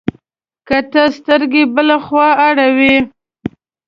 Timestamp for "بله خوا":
1.75-2.27